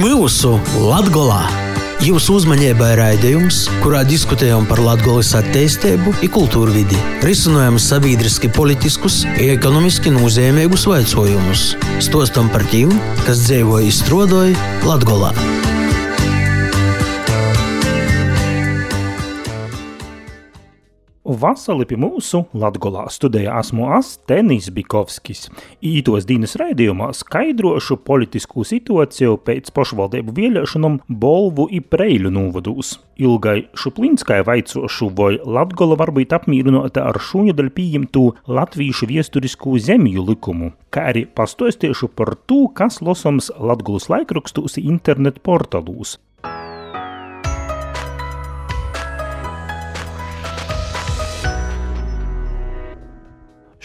[0.00, 1.42] mūsu Latgolā!
[2.00, 10.88] Jūsu uzmanībai raidījums, kurā diskutējam par Latvijas attīstību, kultūru vidi, risinām sabiedriski, politiskus, ekonomiski nozīmīgus
[10.88, 11.66] jautājumus,
[12.00, 12.94] stostam par tiem,
[13.26, 14.56] kas dzīvo izstrādāja
[14.88, 15.34] Latvijā.
[21.40, 25.46] Vasarī pie mūsu Latvijā studijā esmu Astenis Bikovskis.
[25.80, 32.98] Ītos dienas raidījumā skaidrošu politisko situāciju pēc pašvaldību vēlēšanām Bolvu un Preļu novadūs.
[33.20, 38.24] Ilgai Šuplinskai vaicošu, vai Latgola var būt apmierināta ar šūņadaļu pieņemtu
[38.60, 46.18] latviešu viesturisko zemju likumu, kā arī pastostiešu par to, kas lasams Latgolas laikrakstos internetu portālūs.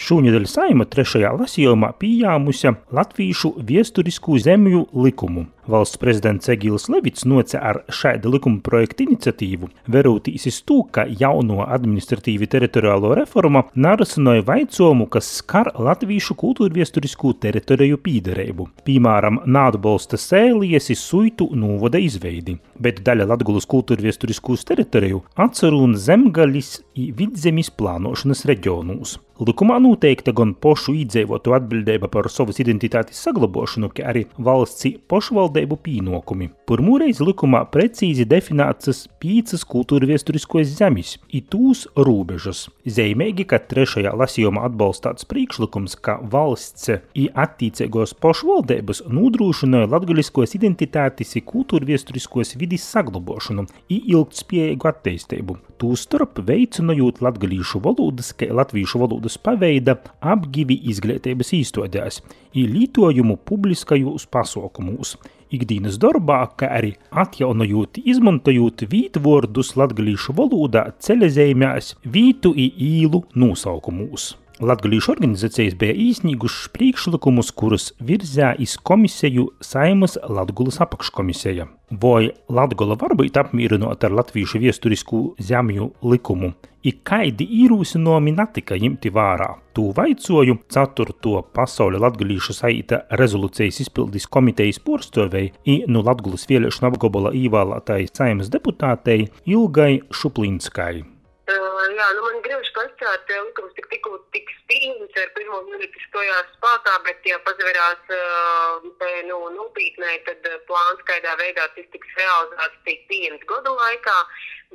[0.06, 5.48] Šūņadaļa saima trešajā lasījumā pieņēmusi latviešu viesturisko zemju likumu.
[5.66, 11.64] Valsts prezidents Egīls Levits noca ar šādu likuma projektu iniciatīvu, verūtīs iz to, ka jauno
[11.64, 18.70] administratīvi teritoriālo reforma narasinoja vaicojumu, kas skar latviešu kultūrviesturisko teritoriju pīderību.
[18.86, 27.10] Piemēram, nāatbalsta sēlies iz suitu novada izveidi, bet daļa Latgulas kultūrviesturiskos teritoriju atcerūna zemgaļis i
[27.10, 29.18] vidzemes plānošanas reģionūs.
[29.36, 36.48] Likumā noteikta gan pošu iedzīvotu atbildība par savas identitātes saglabāšanu, kā arī valsts pašvaldību pienākumi.
[36.64, 42.62] Pirmoreiz likumā precīzi definētas piecas kultūra viesturiskos zemes, itūs robežas.
[42.88, 51.44] Zīmīgi, ka trešajā lasījumā atbalstāts priekšlikums, ka valsts i attiecīgos pašvaldības nodrošināja latgaļiskos identitātes i
[51.44, 55.60] kultūra viesturiskos vidis saglabāšanu i ilgtspējīgu attīstību.
[55.76, 62.20] Tūstarp veicinojot latgalīšu valodas, kā latviešu valodas paveida apgivi izglītības īstodēs,
[62.54, 65.16] i lītojumu publiskajos pasaukumos.
[65.50, 74.34] Ikdienas darbā, kā arī atjaunojot, izmantojot vītvordus latgalīšu valodā ceļazīmēs vītu īlu nosaukumos.
[74.60, 81.66] Latvijas organizācijas bija īsnīgušas priekšlikumus, kurus virzā iz komisiju Saimas Latvijas apakškomisija.
[81.90, 86.54] Vai Latvija var būt apmierināta ar latviešu viesturisku zemju likumu?
[86.88, 89.48] Ir kādi īrūsinājumi netika ņemti vērā?
[89.76, 91.42] To vaicoju 4.
[91.52, 99.98] pasaules latviešu saita rezolūcijas izpildes komitejas porcelānai no Latvijas vēlēšana apgabala ievēlētāji Saimas deputātei Ilgai
[100.08, 101.15] Šuplinskai.
[101.46, 106.00] Uh, jā, nu man gribas pastāstīt, ka likums tik tikko tik stingrs ar pirmo minūti
[106.08, 108.88] stojās spēkā, bet ja pazverās uh,
[109.28, 114.16] nu, nopietnē, tad plāns kādā veidā tas tiks realizēts tik pieņems gadu laikā,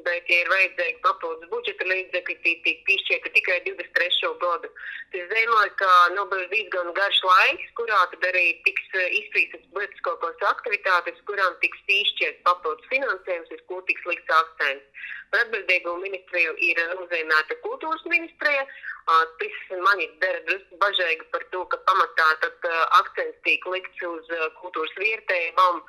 [0.05, 4.31] bet ja ir vajadzīgi papildus budžeta līdzekļi, tik tiek piešķirta tikai 23.
[4.43, 4.71] gadu.
[5.13, 11.23] Tas zīmē, ka nu, būs diezgan garš laiks, kurā tad arī tiks izpīstas būtiskākos aktivitātes,
[11.29, 15.09] kurām tiks piešķirts papildus finansējums, uz ko tiks likts akcents.
[15.31, 18.65] Par atbildīgo ministriju ir nozīmēta kultūras ministrija.
[19.11, 22.67] Tas mani dara drusku bažīgi par to, ka pamatā tad
[22.99, 25.79] akcents tiek likts uz kultūras vietējumam,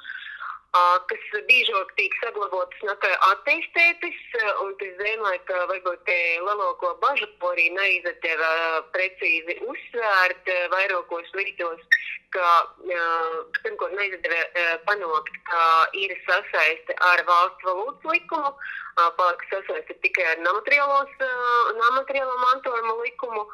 [1.11, 4.21] kas biežāk tiek saglabātas nekā attīstītas.
[4.65, 8.53] Un tas zīmē, ka varbūt te lielāko bažu arī neizdeva
[8.95, 11.85] precīzi uzsvērt vairākos līdzos
[12.33, 12.49] ka
[13.63, 14.41] pirmkārt neizdevē
[14.87, 15.65] panākt, ka
[15.99, 18.53] ir sasaiste ar valsts valūtas likumu,
[19.19, 23.45] palika sasaiste tikai ar nemateriālo mantojumu likumu.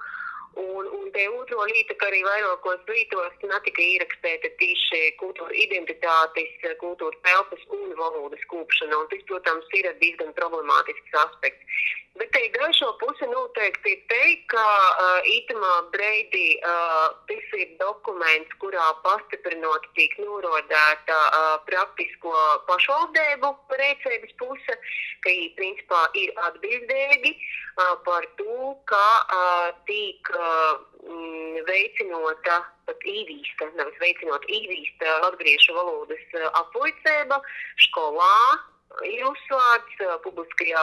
[0.58, 7.14] Un, un te otro līta, ka arī vairākos lītos netika ierakstīta tieši kultūra identitātes, kultūra
[7.26, 8.98] telpas un valodas kūpšana.
[8.98, 11.78] Un tas, protams, ir diezgan problemātisks aspekts.
[12.18, 18.86] Bet te gaišo puse noteikti teikt, ka uh, ītamā breidī uh, tas ir dokuments, kurā
[19.04, 22.32] pastiprinot tiek norodēta uh, praktisko
[22.70, 23.52] pašvaldību
[23.82, 24.76] rēcības puse,
[25.22, 30.80] ka viņi principā ir atbildīgi uh, par to, ka uh, tiek uh,
[31.68, 37.38] veicinota pat īvīsta, nevis veicinot īvīsta latviešu valodas aplicēba
[37.86, 38.34] skolā,
[39.06, 40.82] ir uzsvārts uh, publiskajā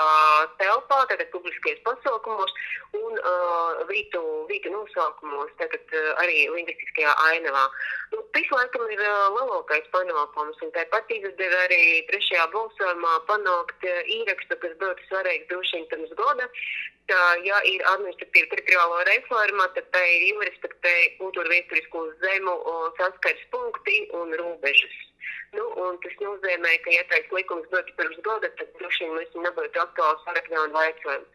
[0.59, 2.53] telpā, tātad publiskajos pasaukumos
[2.95, 7.65] un uh, vītu, vītu nosaukumos, tātad uh, arī lingvistiskajā ainavā.
[8.13, 14.01] Nu, tas, laikam, ir uh, lielākais panākums, un tāpat izdeva arī trešajā balsojumā panākt uh,
[14.19, 16.49] īrakstu, kas būtu svarīgs droši vien pirms gada,
[17.09, 22.55] ka, ja ir administratīva teritoriālo reforma, tad tai ir jārespektē kultūra vēsturisko zemu
[23.01, 24.95] saskares punkti un robežas.
[25.55, 25.65] Nu,
[26.03, 30.23] tas nozīmē, ka, ja tāds likums būtu pirms gada, tad droši vien mēs nebūtu aktuāls
[30.27, 31.31] sarakstā un vaicājums.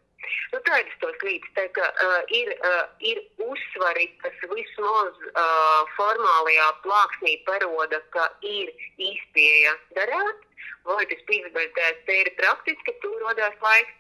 [0.52, 6.66] Nu, Tādas tos līdz, tā ka uh, ir, uh, ir uzsvari, kas vismaz uh, formālajā
[6.84, 10.44] plāksnī paroda, ka ir izpēja darāt,
[10.90, 13.96] vai tas pīzbeļtēs, te ir praktiski, tur rodās laiks.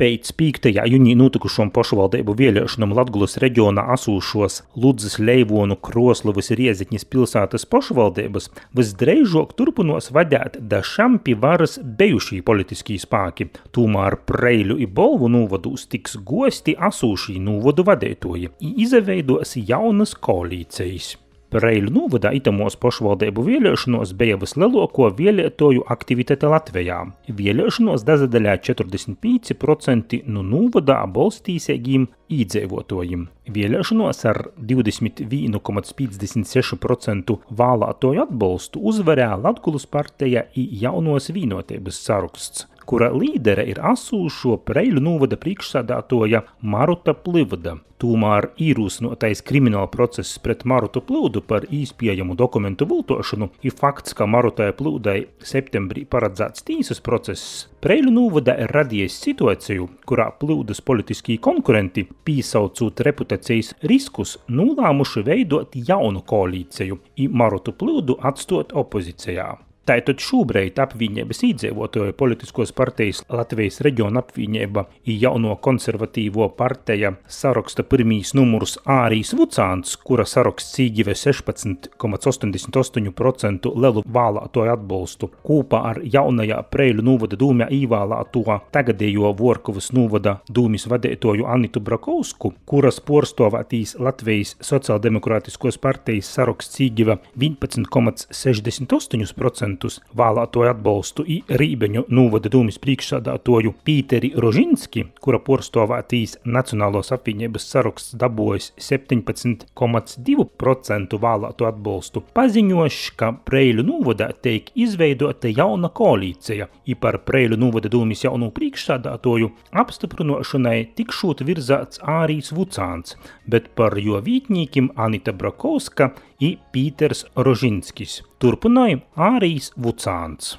[0.00, 0.70] Pēc 5.
[0.88, 8.48] jūnija notikušām pašvaldību vēlēšanām Latvijas reģionā asūšos Ludzas, Leivonu, Kroslavas un Rieziņas pilsētas pašvaldības
[8.80, 13.50] visdrīzāk turpinās vadīt dažām pie varas bijušie politiskie spēki.
[13.76, 21.18] Tomēr Preiļu un Bolvu novadūs tiks gosti asūšī novadu vadītāji, izveidos jaunas koalīcijas.
[21.50, 27.10] Reiļu novadā itamos pašvaldību vēlēšanos bija vislielāko vēlētoju aktivitāte Latvijā.
[27.26, 33.26] Vēlēšanos dazadaļā 45% no novadā balstīsīgiem īdzīvotājiem.
[33.50, 44.56] Vēlēšanos ar 21,56% vēlētoju atbalstu uzvarēja Latvijas partija Jaunos vienotības saraksts kura līdere ir asūšo
[44.66, 47.78] Preļu novada priekšsādātoja Maruta Plivada.
[48.00, 54.70] Tomēr īrūsnotais krimināla process pret Marutu Plūdu par īspējamu dokumentu viltošanu ir fakts, ka Marutai
[54.78, 57.68] Plūdai septembrī paredzēts tīsas process.
[57.84, 66.24] Preļu novada ir radījis situāciju, kurā Plūdas politiskie konkurenti, pīsaucot reputācijas riskus, nolēmuši veidot jaunu
[66.24, 69.52] koalīciju, un Marutu Plūdu atstot opozīcijā.
[69.90, 78.30] Tātad šobrīd apvienības iedzīvotāju politiskos partijas Latvijas reģiona apvienība ir jauno konservatīvo partija saraksta pirmīs
[78.38, 87.34] numurs Ārijas Vucāns, kura saraksts cīģive 16,88% lielu vēlētoju atbalstu, kopā ar jaunajā Preiļu novada
[87.42, 96.78] dūmē īvēlēto tagadējo Vorkavas novada dūmis vadītoju Anitu Brakovsku, kuras porstovētīs Latvijas sociāldemokrātiskos partijas saraksts
[96.78, 99.79] cīģive 11,68%
[100.16, 108.66] vēlētoju atbalstu i Rībeņu novada dūmis priekšsādātoju Pīteri Rožinski, kura porstovētīs Nacionālos apvienības saraksts dabūjas
[108.80, 117.88] 17,2% vēlēto atbalstu, paziņoš, ka Preiļu novadā tiek izveidota jauna koalīcija, i par Preiļu novada
[117.92, 119.46] dūmis jaunu priekšsādātoju
[119.82, 123.08] apstiprinošanai tikšot virzāts Ārijas Vucāns,
[123.50, 126.04] bet par jo vītņīkim Anita Brakovska
[126.40, 128.29] i Pīters Rožinskis.
[128.40, 130.54] Turpināja Ārijas Vucāns.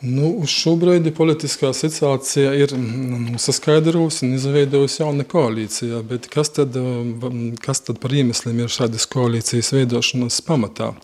[0.00, 6.00] Nu, uz šo brīdi politiskā situācija ir nu, saskaidrojusi un izveidojusi jauna koalīcija.
[6.32, 6.78] Kas tad,
[7.60, 10.94] kas tad par iemesliem ir šādas koalīcijas veidošanas pamatā?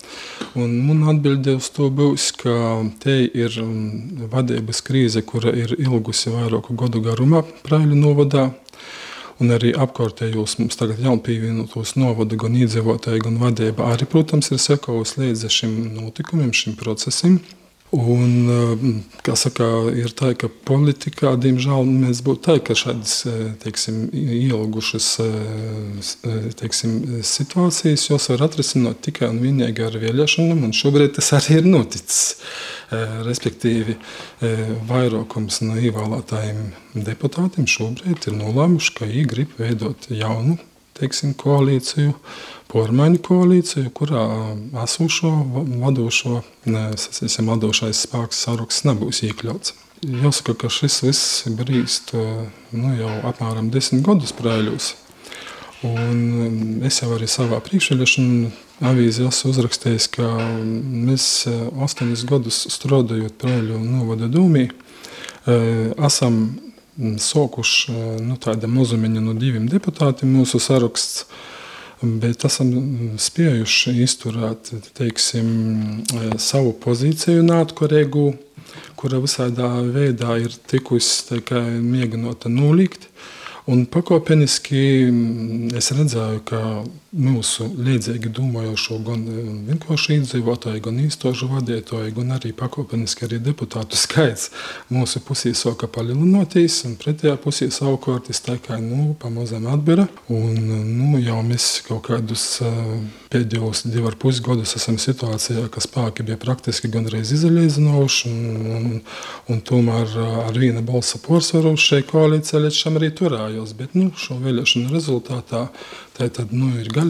[0.57, 2.57] Un man atbilde uz to būs, ka
[3.03, 3.53] te ir
[4.33, 8.49] vadības krīze, kura ir ilgusi vairāku gadu garumā Prāļu novadā
[9.41, 15.21] un arī apkārtējos mums tagad jaunpievienotos novadu gan iedzīvotāji, gan vadība arī, protams, ir sekojusi
[15.23, 17.39] līdzi šim notikumam, šim procesam.
[17.95, 18.81] Un, eh,
[19.23, 19.63] kā saka,
[19.95, 26.97] ir tā, ka politikā, diemžēl, mēs būtu tā, ka šādas eh, teiksim, ielgušas eh, teiksim,
[27.23, 32.41] situācijas jūs var atrisināt tikai un vienīgi ar vēlēšanām, un šobrīd tas arī ir noticis.
[33.27, 33.97] Respektīvi,
[34.87, 36.61] vairākums no ievēlētājiem
[37.03, 40.55] deputātiem šobrīd ir nolēmuši, ka viņi grib veidot jaunu
[40.97, 42.13] teiksim, koalīciju,
[42.71, 44.23] pormaiņu koalīciju, kurā
[44.83, 45.31] esošo
[45.81, 49.75] vadošo, sacīsim, vadošais spēks saraksts nebūs iekļauts.
[50.05, 54.93] Jāsaka, ka šis viss brīst nu, jau apmēram desmit gadus prēļos.
[55.87, 58.51] Un es jau arī savā priekšvēlēšana
[58.89, 60.29] avīzē esmu uzrakstījis, ka
[60.61, 61.25] mēs
[61.85, 64.67] astoņus gadus strādājot Prēļu novada dūmī,
[65.47, 66.39] esam
[66.97, 67.93] sokuši
[68.25, 71.27] nu, tāda mazumiņa no diviem deputātiem mūsu saraksts.
[72.01, 72.69] Bet esam
[73.17, 75.47] spējuši izturēt teiksim,
[76.37, 78.27] savu pozīciju neatkarīgu,
[78.99, 81.41] kura visādā veidā ir tikusi
[81.81, 83.09] mēģinota nolikt.
[83.67, 84.81] Un pakāpeniski
[85.75, 86.61] es redzēju, ka
[87.15, 93.99] mūsu līdzīgi domājošo gan e, vienkārši iedzīvotāju, gan īstošu vadītāju, gan arī pakāpeniski arī deputātu
[94.03, 94.49] skaits
[94.91, 100.07] mūsu pusē sāka palielinoties, un pretējā pusē savukārt es tā kā nu, pamazām atbira.
[100.27, 100.57] Un,
[100.97, 102.71] nu, jau mēs kaut kādus e,
[103.31, 108.99] pēdējos divu ar pus gadus esam situācijā, ka spēki bija praktiski gandrīz izolēzinoši, un, un,
[109.47, 113.75] un tomēr ar viena balsa porcelāna šai koalīcijai līdz šim arī turējos.
[113.79, 115.67] Bet nu, šo vēlēšanu rezultātā
[116.17, 117.06] Tā tad nu, ir galīgi,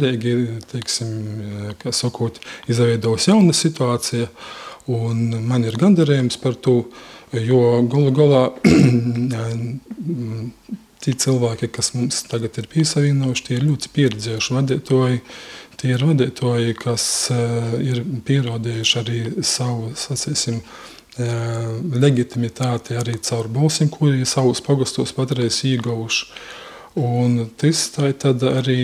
[0.72, 1.12] teiksim,
[1.82, 2.40] kā sakot,
[2.72, 4.30] izveidojusi jauna situācija,
[4.88, 6.80] un man ir gandarījums par to,
[7.36, 7.62] jo
[7.92, 8.44] galu galā
[11.04, 15.24] tie cilvēki, kas mums tagad ir piesavienojuši, tie ir ļoti pieredzējuši vadītāji.
[15.78, 20.96] Tie ir vadītāji, kas uh, ir pierādījuši arī savu, sacīsim, uh,
[21.94, 26.32] legitimitāti arī caur balsīm, kuri savus pagastos patreiz ieguvuši.
[26.98, 28.78] Un tas arī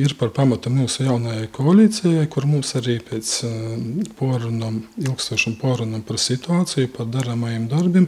[0.00, 6.16] ir par pamatu mūsu jaunajai koalīcijai, kur mums arī pēc eh, porunam, ilgstošam porunam par
[6.16, 8.06] situāciju, par darāmajiem darbiem,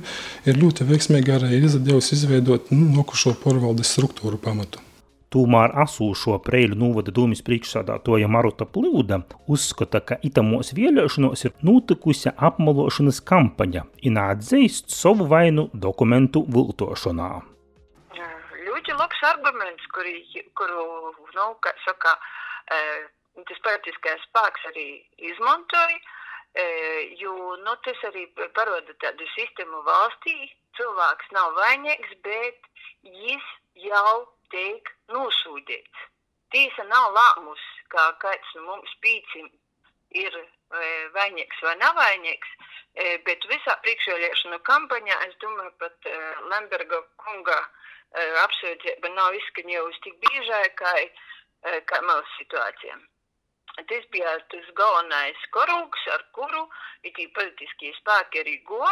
[0.49, 4.81] ir ļoti veiksmīgi arī izdevies izveidot nu, nokušo porvaldes struktūru pamatu.
[5.33, 9.21] Tomēr asūšo Preļu novada dūmis priekšsādātoja Maruta Plūda
[9.53, 17.33] uzskata, ka itamos vēlēšanos ir notikusi apmelošanas kampaņa un atzīst savu vainu dokumentu viltošanā
[18.93, 20.21] ļoti labs arguments, kuri,
[20.55, 22.13] kuru, nu, kā saka,
[22.69, 22.79] e,
[23.49, 25.99] tas politiskais spēks arī izmantoja,
[26.55, 26.65] e,
[27.21, 30.53] jo, nu, tas arī parāda tādu sistēmu valstī.
[30.77, 32.59] Cilvēks nav vainīgs, bet
[33.05, 33.45] viņš
[33.77, 36.07] jau tiek nosūdīts.
[36.53, 39.49] Tiesa nav lēmusi, kā kāds no mums pīcim
[40.11, 40.37] ir
[41.17, 42.51] vainīgs vai nav vainīgs,
[42.95, 46.19] e, bet visā priekšvēlēšanu kampaņā, es domāju, pat e,
[46.53, 47.61] Lemberga kunga
[48.43, 50.91] apsūdzība nav izskaņojusi tik biežai, kā,
[51.89, 53.01] kā mūsu situācijām.
[53.89, 56.67] Tas bija tas galvenais korūks, ar kuru
[57.09, 58.85] ir politiskie spēki arī go,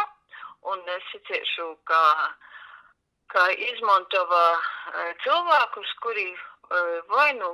[0.73, 2.01] un es secēšu, ka,
[3.29, 4.41] ka izmantova
[5.21, 6.25] cilvēkus, kuri
[7.13, 7.51] vai nu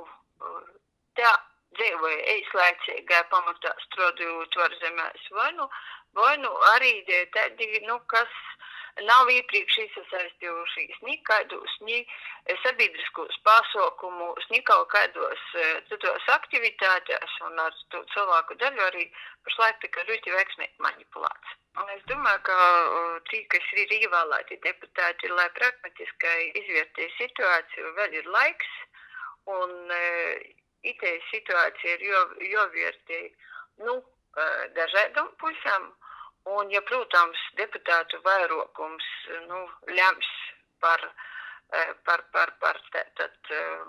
[1.20, 1.34] tā
[1.76, 5.68] dzīvoja īslaicīgā pamatā strādājot varzemēs, vai nu,
[6.16, 6.92] vai nu arī
[7.34, 8.32] tādi, nu, kas
[9.06, 12.00] nav iepriekš iesaistījušies ni kādos, ni
[12.64, 15.44] sabiedriskos pasaukumus, ni kaut kādos
[15.90, 19.06] citos aktivitātēs, un ar to cilvēku daļu arī
[19.46, 21.56] pašlaik tika ļoti veiksmīgi manipulēts.
[21.78, 22.58] Un es domāju, ka
[23.30, 28.72] tie, kas ir ievēlēti deputāti, lai pragmatiskai izvērtē situāciju, vēl ir laiks,
[29.58, 29.76] un
[30.82, 32.04] itē situācija ir
[32.52, 33.22] jovērtē,
[33.86, 34.02] nu,
[34.76, 35.90] dažādām pusēm.
[36.48, 39.06] Un, ja, protams, deputātu vairākums
[39.50, 39.58] nu,
[39.92, 40.28] lems
[40.80, 41.02] par,
[41.72, 43.82] eh, par, par, par tad, eh,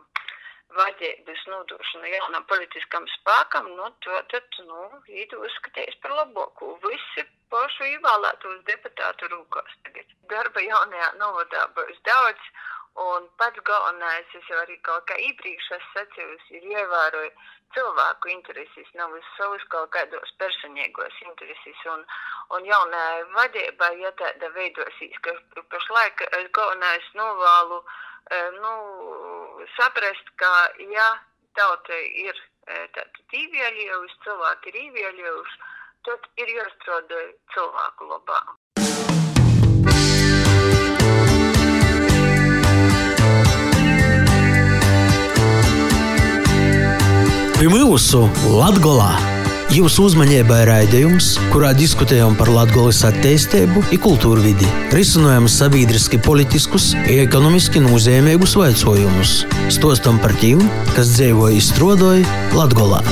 [0.77, 6.75] vadības nodošanu jaunam politiskam spēkam, nu, to tad, nu, it uzskatīs par labāku.
[6.83, 10.11] Visi pašu ievēlētos deputātu rūkās tagad.
[10.33, 12.51] Darba jaunajā novadā būs daudz,
[12.95, 17.43] Un pats galvenais, es jau arī kaut kā iepriekš esmu sacījusi, ir ievērojot
[17.75, 21.85] cilvēku intereses, nevis savus kaut kādos personīgos intereses.
[21.93, 22.03] Un,
[22.57, 23.03] un jaunā
[23.35, 25.35] vadība, ja tāda veidosīs, ka
[25.73, 26.25] pašlaik
[26.57, 28.73] galvenais novēlu eh, nu,
[29.77, 30.53] saprast, ka
[30.95, 31.09] ja
[31.57, 32.33] tauta ir
[32.67, 35.61] eh, tātad īvieļievusi, cilvēki ir īvieļievuši,
[36.07, 37.21] tad ir jāstrādā
[37.53, 38.41] cilvēku labā.
[47.59, 48.21] Pie mūsu
[48.55, 49.09] Latgolā
[49.75, 58.55] jūsu uzmanībai raidījums, kurā diskutējam par Latvijas attīstību kultūru vidi, risinājam sabiedriski politiskus ekonomiski nozīmīgus
[58.55, 59.41] jautājumus,
[59.75, 60.63] stostam par tiem,
[60.95, 63.03] kas dzīvoja izstrādāja Latvijā.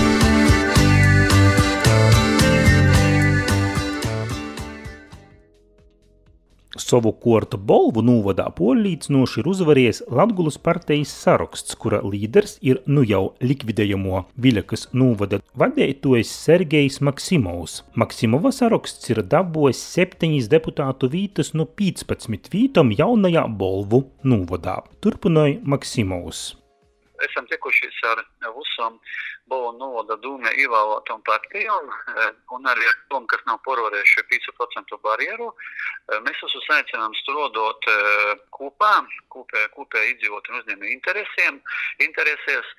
[6.82, 14.24] Savukārt Bolvu novadā polīdzinoši ir uzvarējis Latgulas partijas saraksts, kura līderis ir nu jau likvidējamo
[14.38, 17.82] Viļakas novada vadītājs Sergejs Maksimovs.
[17.98, 24.80] Maksimova saraksts ir dabūjis septiņas deputātu vītas no 15 vītom jaunajā Bolvu novadā.
[25.02, 26.54] Turpināja Maksimovs.
[27.26, 28.22] Esam tikušies ar
[28.54, 29.00] visām
[29.48, 32.25] Bolu novada dūmē ievēlētām partijām e,
[32.56, 35.48] un arī ar tom, kas nav porvarējuši 5% barjeru.
[35.54, 37.96] E, mēs esam aicinām strādāt e,
[38.58, 38.92] kopā,
[39.32, 41.62] kopē, kopē izdzīvot un uzņēmēju interesēm,
[42.04, 42.74] interesēs,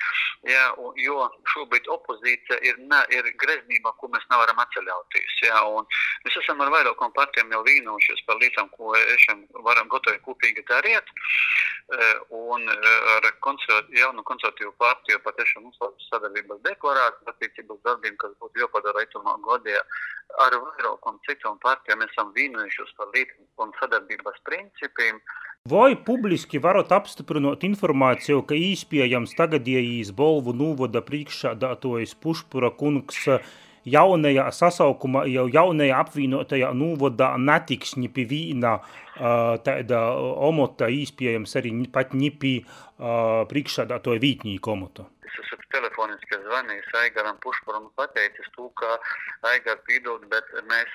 [0.50, 0.66] jā,
[1.00, 5.40] jo šobrīd opozīcija ir, ne, ir greznība, ko mēs nevaram atceļauties.
[5.48, 5.88] Jā, un
[6.26, 11.16] mēs esam ar vairākām partijām jau vīnojušies par lietām, ko ešam varam gotovi kopīgi darīt.
[12.36, 18.16] Un ar konservat, jaunu konservatīvu partiju pat ešam uzsākt sadarbību savas deklarācijas attiecībā uz darbiem,
[18.20, 19.82] kas būtu jāpadara itamā gadā.
[20.44, 25.22] Ar vairākām citām partijām esam vienojušies par līdz un sadarbības principiem.
[25.68, 33.26] Vai publiski varat apstiprināt informāciju, ka īspējams tagadējīs Bolvu novada priekšsādātojas Pušpura kungs
[33.92, 38.78] jaunajā sasaukumā, jau jaunajā apvienotajā novadā netiks ni pie vīna
[39.66, 40.00] tāda
[40.48, 42.56] omota īspējams arī pat ni pie
[42.98, 45.08] priekšsādātoja vītņīka omota?
[45.28, 48.96] Es esmu telefoniski zvanījis Aigaram Pušpuram un pateicis to, ka
[49.50, 50.94] Aigar pīdot, bet mēs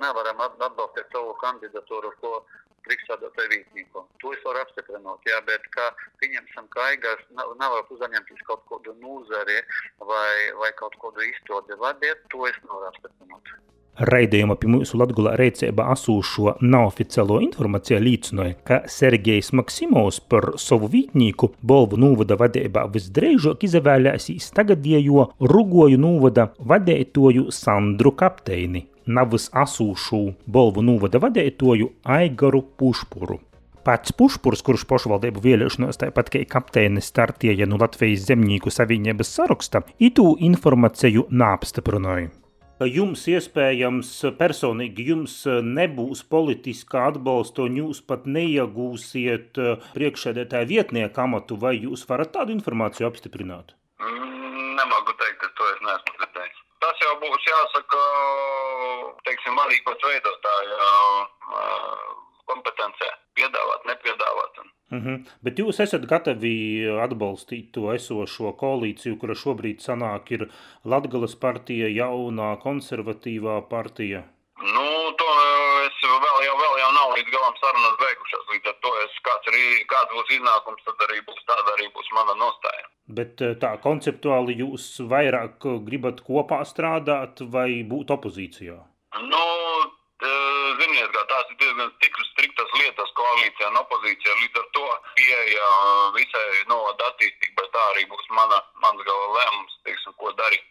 [0.00, 2.40] nevaram atbalstīt savu kandidatūru, ko
[2.86, 4.04] priekšsādātāju vītnieku.
[4.22, 5.88] To es varu apstiprināt, jā, bet kā
[6.22, 9.58] pieņemsim, ka aigās nav, nevar uzņemties kaut kādu nūzari
[10.12, 13.58] vai, vai kaut kādu izstrādi vadīt, to es nevaru apstiprināt.
[14.00, 21.50] Raidījuma pie mūsu Latvijas rīcībā asūšo neoficiālo informāciju liecināja, ka Sergejs Maksimovs par savu vītnieku
[21.60, 31.20] Bolvu novada vadībā visdrīzāk izvēlēsīs tagadējo Rugoju novada vadītoju Sandru Kapteini, navas asūšu Bolvu novada
[31.22, 33.40] vadītoju Aigaru Pušpuru.
[33.84, 40.34] Pats Pušpurs, kurš pašvaldību vēlēšanos tāpat kā kapteinis startēja no Latvijas zemnieku savienības saraksta, itu
[40.50, 42.28] informāciju neapstiprināja
[42.88, 49.60] jums iespējams personīgi jums nebūs politiskā atbalsta un jūs pat neiegūsiet
[49.96, 53.74] priekšsēdētāja vietnieka amatu, vai jūs varat tādu informāciju apstiprināt?
[54.00, 56.62] Mm, nemagu teikt, ka to es neesmu dzirdējis.
[56.80, 58.00] Tas jau būs jāsaka,
[59.26, 60.90] teiksim, vadības veidotāja
[62.50, 64.60] kompetencē piedāvāt, nepiedāvāt.
[64.90, 65.18] Mm -hmm.
[65.46, 66.56] Bet jūs esat gatavi
[67.06, 70.48] atbalstīt to esošo koalīciju, kura šobrīd sanāk ir
[70.84, 74.22] Latgales partija, jaunā konservatīvā partija?
[74.74, 74.88] Nu,
[75.20, 75.30] to
[75.86, 78.44] es vēl jau, vēl jau nav līdz galam sarunas beigušās.
[78.52, 82.12] Līdz ar to es kāds, arī, kāds būs iznākums, tad arī būs tāda arī būs
[82.18, 82.86] mana nostāja.
[83.20, 88.78] Bet eh, tā konceptuāli jūs vairāk gribat kopā strādāt vai būt opozīcijā?
[89.18, 89.42] Nu,
[90.78, 94.34] ziniet, kā tās ir diezgan tik striktas lietas koalīcijā un opozīcijā.
[94.42, 94.84] Līdz ar to
[95.18, 95.70] pieeja
[96.14, 100.62] visai novada attīstībai, tā arī būs mana, mans gala lēmums, teiksim, ko darīt.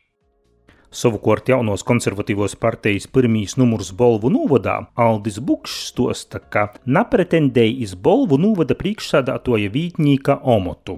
[0.89, 8.39] Savukārt jaunos konservatīvos partijas pirmīs numurs Bolvu novadā Aldis Bukšs stosta, ka napretendēja iz Bolvu
[8.41, 10.98] novada priekšsādātoja vītņīka omotu.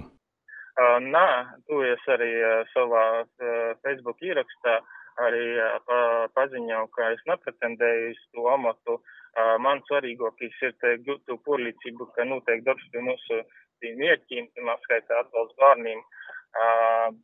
[0.72, 1.28] Uh, nē,
[1.68, 5.46] to es arī uh, savā uh, Facebook ierakstā uh, arī
[5.86, 5.98] pa,
[6.36, 8.98] paziņoju, ka es nepretendēju uz to amatu.
[9.64, 10.74] Man svarīgākais ir
[11.06, 13.40] gūt to porlīdzību, ka notiek darbs pie mūsu
[13.82, 16.02] mērķiem, pirmā skaitā atbalsts bērniem,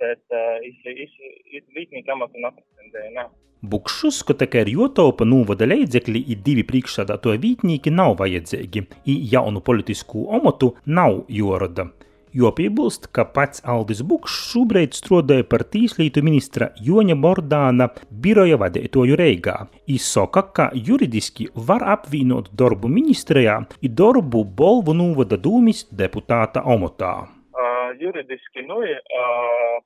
[0.00, 3.12] bet es līdnieku amatu nepretendēju.
[3.18, 3.28] Ne.
[3.62, 9.60] Bukšs uzskata, ka ar Jotopa novada līdzekļi ir divi priekšsādātoja vītnieki nav vajadzīgi, i jaunu
[9.60, 11.90] politisku amatu nav joroda
[12.38, 17.88] jo piebilst, ka pats Aldis Bukšs šobrīd strādāja par tīslietu ministra Joņa Bordāna
[18.24, 19.56] biroja vadītāju Reigā.
[19.90, 27.14] Izsaka, ka juridiski var apvienot darbu ministrijā un darbu Bolvu novada dūmis deputāta omotā.
[27.58, 29.78] Uh, juridiski, nu, uh,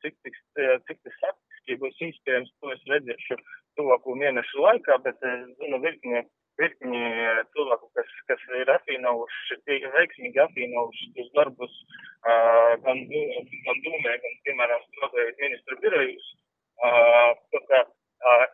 [0.00, 0.38] cik, cik,
[0.88, 1.35] cik tas
[1.82, 3.38] būs iespējams, to es redzēšu
[3.76, 6.22] tuvāko mēnešu laikā, bet es zinu virkni
[6.60, 7.00] virkni
[7.52, 14.86] cilvēku, kas, kas ir apvienojuši, veiksmīgi apvienojuši tos darbus uh, gan, gan dūmē, gan, piemēram,
[14.86, 16.30] strādājot ministru birojus.
[16.76, 18.46] Uh, tā kā uh,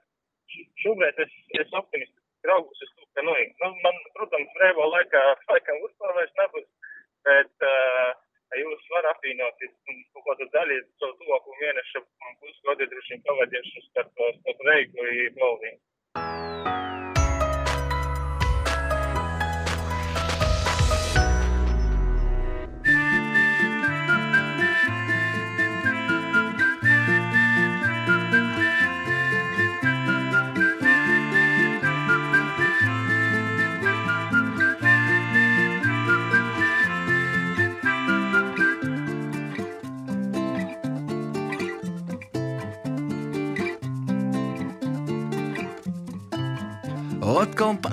[0.83, 5.87] šobrīd es, es optimistiski raugos uz to, ka, nu, nu man, protams, brīvā laikā laikam
[5.87, 6.69] uzstāvēs nebūs,
[7.29, 8.13] bet uh,
[8.61, 12.05] jūs varat apvienoties kaut kādu daļu savu tuvāko mēnešu
[12.43, 15.13] pusgadu droši vien pavadīšu starp, starp Reigu un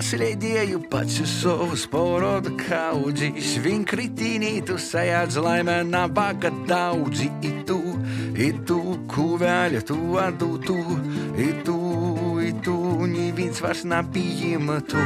[0.00, 0.08] Otkal
[0.40, 7.78] paslēdēju pats uz savus porodu kaudzīs, viņ kritīnītu sajādz laimē nabaga daudzi, itu,
[8.34, 10.76] itu, kuvēļa tu adu tu,
[11.36, 11.76] itu,
[12.40, 15.00] itu, nīvīns vairs napījima tu.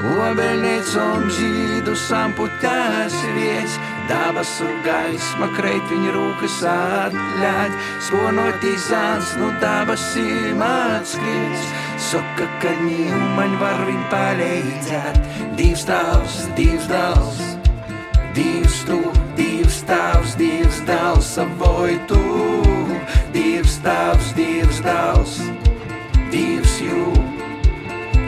[0.00, 3.76] Obeļniecom žīdu samputās vies,
[4.08, 7.76] dabasu gaisma kreit viņa rūkas atļaļ,
[8.08, 11.79] sponotīs zāns, nu dabasim atskries.
[12.00, 15.18] Saka, ka ņēmu man var viņu palīdzēt.
[15.58, 17.42] Divs tavs, divs dals,
[18.36, 18.96] divs tu,
[19.36, 22.22] divs tavs, divs dals, savoj tu.
[23.36, 25.36] Divs tavs, divs dals,
[26.32, 27.04] divs jū.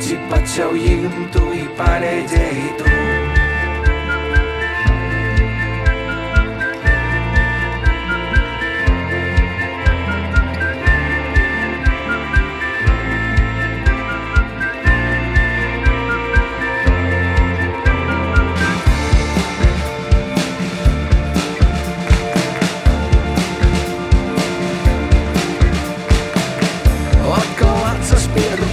[0.02, 3.21] Cik pats jau jimtu, i palīdzēji tu.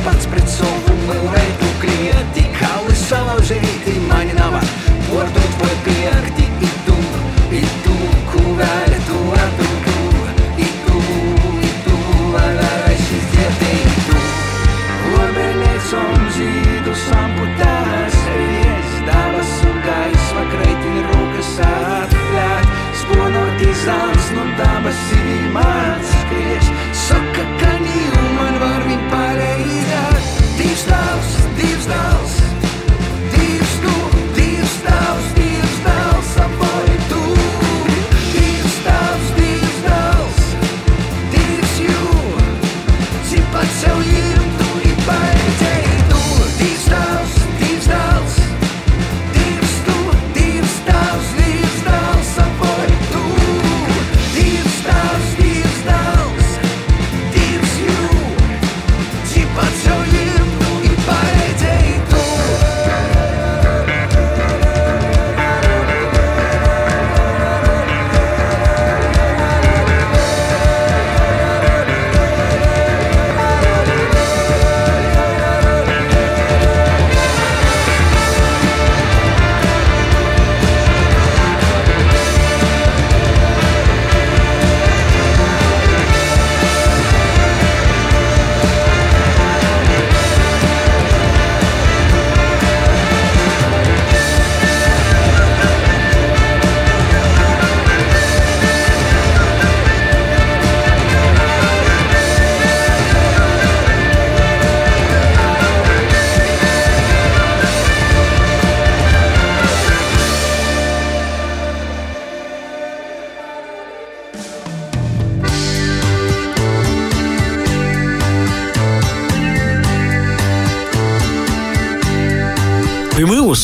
[0.10, 1.39] Pats pret savu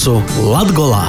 [0.05, 1.07] Mūsu Latgolā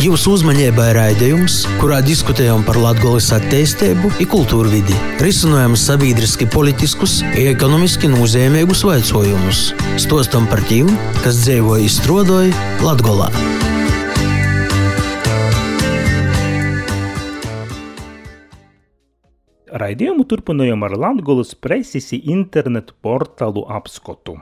[0.00, 7.34] jūsu uzmanībai raidījums, kurā diskutējam par Latgolas attīstību un kultūru vidi, risinājam sabiedriski politiskus un
[7.36, 9.60] ekonomiski nozīmīgus jautājumus,
[10.00, 10.88] stostam par tiem,
[11.20, 13.28] kas dzīvo izstrādāja Latgolā.
[19.84, 24.40] Raidījumu turpinājām ar Latvijas preses internetu portālu apskatu.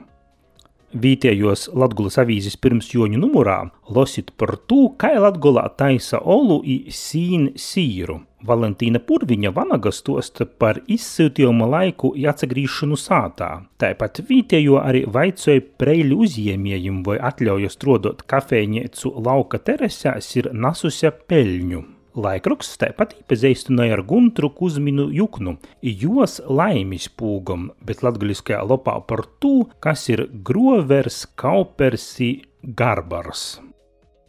[0.97, 3.59] Vietējos Latvijas avīzes pirms joņu numurā
[3.93, 8.23] losit par to, kā Latvijā taisa olu i sīn sīru.
[8.49, 13.51] Valentīna Purviņa vanaga stosta par izsūtījuma laiku atsagrīšanu sātā.
[13.77, 21.98] Tāpat vietējo arī vaicoja preļu uzņēmējiem vai atļauja strodot kafejnīcu lauka teresēs ir nasusia peļņu.
[22.19, 29.69] Laikraksts tāpat iepazīstināja ar Guntru Kuzminu Juknu, jos laimis pūgam, bet latgaļiskajā lopā par to,
[29.85, 33.61] kas ir grovers, kaupersi, garbars.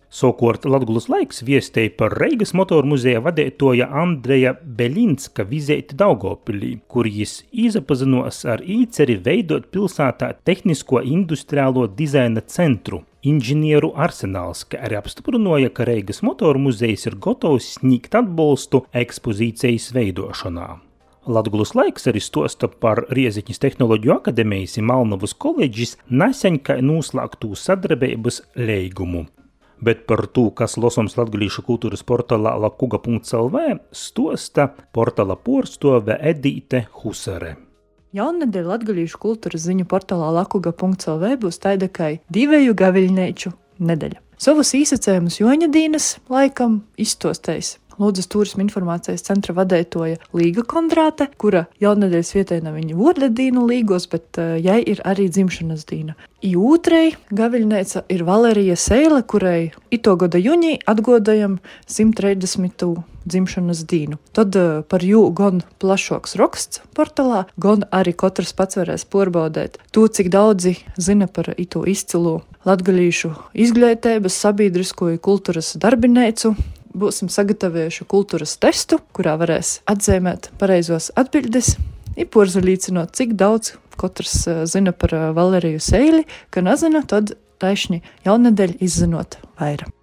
[0.09, 7.43] Savukārt Latvijas laiks viestēja par Reigas motoru muzeja vadītoja Andreja Belinska vizēti Daugopilī, kur jis
[7.53, 13.03] izapazinos ar īceri veidot pilsētā tehnisko industriālo dizaina centru.
[13.19, 20.69] Inženieru arsenāls, kā arī apstiprināja, ka Reigas motoru muzejs ir gatavs sniegt atbalstu ekspozīcijas veidošanā.
[21.27, 28.41] Latvijas laiks arī stosta par Rieziņas tehnoloģiju akadēmijas un Malnavas koledžas nesen kā noslēgtu sadarbības
[28.55, 29.27] līgumu.
[29.83, 37.57] Bet par to, kas lasāms latviešu kultūras portālā lakuga.lv, stosta portāla porcelāna Edīte Husare.
[38.17, 43.53] Jaunadēļ Latvijas kultūras ziņu portālā lakuga.lv būs tāda kā divu gaviļneču
[43.85, 44.17] nedēļa.
[44.39, 52.59] Savus īsacējumus Joņadīnas laikam iztostējis Lūdzas turisma informācijas centra vadētoja Līga Kondrāte, kura jaunadēļas vietē
[52.63, 56.15] nav viņa vordadīnu līgos, bet uh, jai ir arī dzimšanas dīna.
[56.39, 61.59] I otrai gaviļnēca ir Valerija Seile, kurai ito gada jūņī atgodājam
[61.91, 62.87] 130.
[63.29, 64.19] Dzimšanas dīnu.
[64.35, 70.07] Tad uh, par jū gan plašāks raksts portālā, gan arī katrs pats varēs porbaudēt to,
[70.07, 73.33] cik daudzi zina par ito izcilu latgalīšu
[73.65, 76.53] izglītības, sabiedrisko un kultūras darbinēcu,
[76.97, 81.75] būsim sagatavojuši kultūras testu, kurā varēs atzīmēt pareizos atbildes,
[82.19, 88.79] īporzulīcinot, cik daudz katrs uh, zina par uh, Valeriju Seili, ka nezina, tad taisni jaunadēļ
[88.83, 89.98] izzinot vairāk.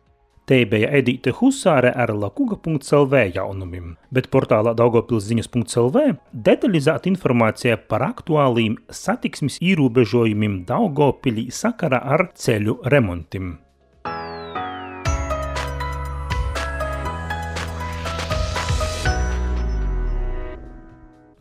[0.46, 6.04] Te bija Edīte Husāre ar lakuga.lv jaunumiem, bet portālā daugopilsziņas.lv
[6.46, 13.56] detalizēta informācija par aktuāliem satiksmes ierobežojumiem Daugopilī sakarā ar ceļu remontiem.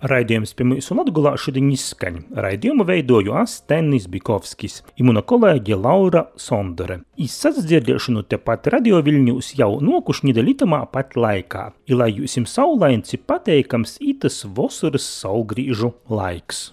[0.06, 2.22] Raidījums pie mūsu Latvijā šodien izskaņa.
[2.46, 7.00] Raidījumu veidoju Astenis Bikovskis, imuna kolēģe Laura Sondere.
[7.18, 13.18] Izsats dzirdēšanu tepat radio viļņus jau nokušņi dalitamā pat laikā, i lai jūs jums saulainci
[13.18, 16.70] pateikams itas vosuras saulgrīžu laiks.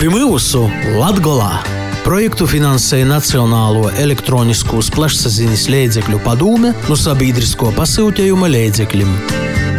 [0.00, 0.64] Pirmūsu
[0.96, 1.79] Latgolā
[2.10, 9.69] projektu finansēja Nacionālo elektroniskos plašsaziņas līdzekļu padome no sabiedrisko pasūtījuma līdzekļiem.